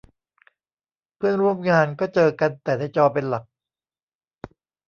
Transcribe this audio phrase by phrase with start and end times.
[1.17, 3.43] เพื่อนร่วมงานก็เจอกันแต่ในจอเป็นหลัก